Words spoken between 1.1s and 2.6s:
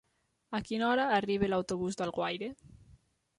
arriba l'autobús d'Alguaire?